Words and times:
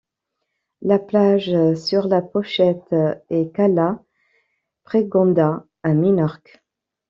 La 0.81 0.97
plage 0.97 1.55
sur 1.75 2.07
la 2.07 2.23
pochette 2.23 2.95
est 3.29 3.53
Cala 3.55 4.01
Pregonda, 4.83 5.63
à 5.83 5.93
Minorque. 5.93 6.63